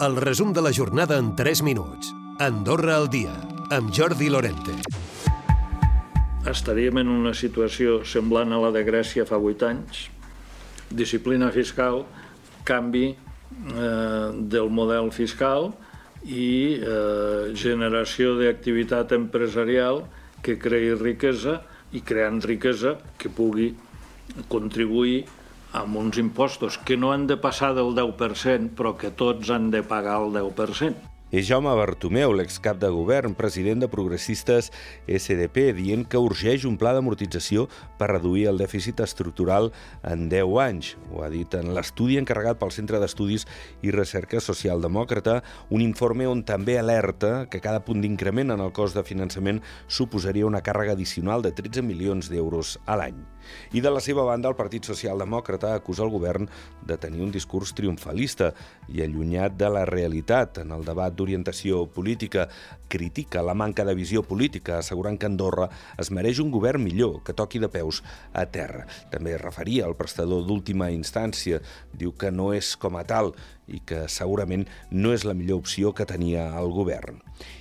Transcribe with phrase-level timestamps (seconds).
[0.00, 2.14] El resum de la jornada en 3 minuts.
[2.40, 3.34] Andorra al dia,
[3.68, 4.72] amb Jordi Lorente.
[6.48, 10.06] Estaríem en una situació semblant a la de Grècia fa 8 anys.
[10.88, 12.06] Disciplina fiscal,
[12.64, 15.68] canvi eh, del model fiscal
[16.24, 16.48] i
[16.80, 20.06] eh, generació d'activitat empresarial
[20.40, 21.58] que creï riquesa
[21.92, 23.74] i creant riquesa que pugui
[24.48, 25.26] contribuir
[25.72, 29.82] amb uns impostos que no han de passar del 10%, però que tots han de
[29.86, 34.72] pagar el 10% és Jaume Bartomeu, l'excap de govern, president de Progressistes
[35.06, 37.68] SDP, dient que urgeix un pla d'amortització
[38.00, 39.70] per reduir el dèficit estructural
[40.02, 40.96] en 10 anys.
[41.14, 43.46] Ho ha dit en l'estudi encarregat pel Centre d'Estudis
[43.86, 45.38] i Recerca Socialdemòcrata,
[45.70, 50.50] un informe on també alerta que cada punt d'increment en el cost de finançament suposaria
[50.50, 53.22] una càrrega addicional de 13 milions d'euros a l'any.
[53.72, 56.48] I de la seva banda, el Partit Socialdemòcrata acusa el govern
[56.86, 58.52] de tenir un discurs triomfalista
[58.88, 62.48] i allunyat de la realitat en el debat d'orientació política,
[62.88, 67.36] critica la manca de visió política, assegurant que Andorra es mereix un govern millor, que
[67.36, 68.86] toqui de peus a terra.
[69.12, 71.60] També es referia al prestador d'última instància.
[71.94, 73.34] Diu que no és com a tal
[73.70, 77.20] i que segurament no és la millor opció que tenia el govern.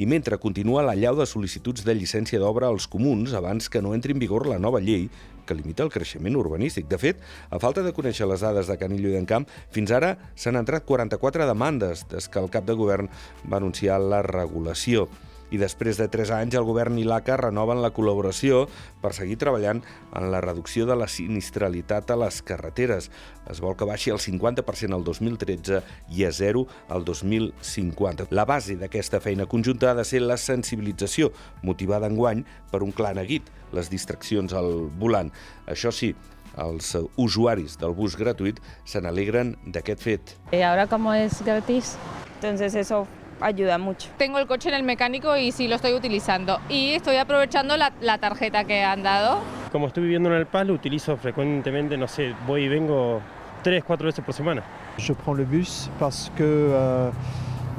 [0.00, 3.94] I mentre continua la llau de sol·licituds de llicència d'obra als comuns abans que no
[3.94, 5.08] entri en vigor la nova llei
[5.50, 6.86] que limita el creixement urbanístic.
[6.90, 7.18] De fet,
[7.50, 11.50] a falta de conèixer les dades de Canillo i d'Encamp, fins ara s'han entrat 44
[11.50, 13.10] demandes des que el cap de govern
[13.50, 15.08] va anunciar la regulació
[15.50, 18.64] i després de 3 anys el govern i l'ACA renoven la col·laboració
[19.02, 19.82] per seguir treballant
[20.16, 23.10] en la reducció de la sinistralitat a les carreteres.
[23.50, 25.82] Es vol que baixi el 50% al 2013
[26.16, 28.30] i a zero al 2050.
[28.30, 33.14] La base d'aquesta feina conjunta ha de ser la sensibilització, motivada enguany per un clar
[33.18, 35.30] neguit, les distraccions al volant.
[35.70, 36.14] Això sí,
[36.58, 40.34] els usuaris del bus gratuït se n'alegren d'aquest fet.
[40.50, 41.96] Eh, ahora como es gratis,
[42.36, 43.06] entonces eso
[43.40, 44.08] ayuda mucho.
[44.16, 46.60] Tengo el coche en el mecánico y sí lo estoy utilizando.
[46.68, 49.38] Y estoy aprovechando la, la tarjeta que han dado.
[49.72, 53.20] Como estoy viviendo en el PAS, lo utilizo frecuentemente, no sé, voy y vengo
[53.62, 54.62] tres, cuatro veces por semana.
[54.98, 57.10] Je prends le bus parce que euh,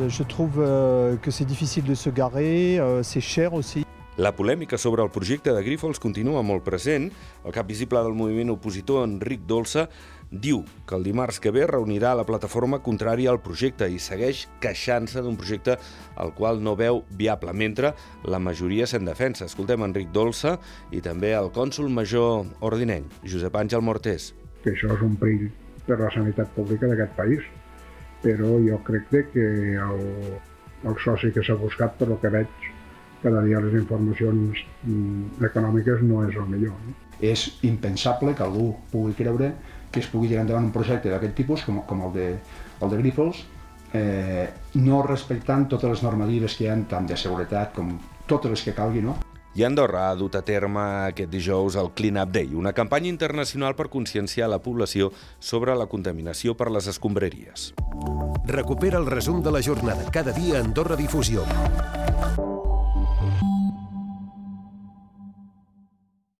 [0.08, 3.86] je trouve euh, que c'est difficile de se garer, euh, c'est cher aussi.
[4.18, 7.12] La polèmica sobre el projecte de Grífols continua molt present.
[7.46, 9.88] El cap visible del moviment opositor, Enric Dolça,
[10.32, 15.22] diu que el dimarts que ve reunirà la plataforma contrària al projecte i segueix queixant-se
[15.22, 15.76] d'un projecte
[16.16, 17.94] al qual no veu viable, mentre
[18.24, 19.46] la majoria se'n defensa.
[19.46, 20.58] Escoltem Enric Dolça
[20.92, 24.32] i també el cònsul major ordineny, Josep Àngel Mortés.
[24.64, 25.50] Que això és un perill
[25.86, 27.44] per la sanitat pública d'aquest país,
[28.24, 30.06] però jo crec que el,
[30.88, 32.72] el soci que s'ha buscat, per lo que veig,
[33.22, 36.78] cada dia les informacions mm, econòmiques no és el millor.
[36.88, 36.96] No?
[37.22, 39.52] És impensable que algú pugui creure
[39.92, 42.28] que es pugui tirar endavant un projecte d'aquest tipus, com, com el de,
[42.82, 43.44] el de Grífols,
[43.94, 44.48] eh,
[44.80, 47.98] no respectant totes les normatives que hi ha, tant de seguretat com
[48.28, 49.18] totes les que calgui, no?
[49.52, 53.76] I Andorra ha dut a terme aquest dijous el Clean Up Day, una campanya internacional
[53.76, 57.74] per conscienciar la població sobre la contaminació per les escombraries.
[58.48, 61.44] Recupera el resum de la jornada cada dia a Andorra Difusió.